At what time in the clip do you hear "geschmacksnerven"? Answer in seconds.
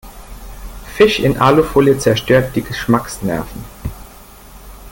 2.63-3.63